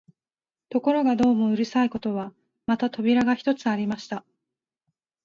[0.69, 2.33] ところがどうもうるさいことは、
[2.65, 4.25] また扉が一つありました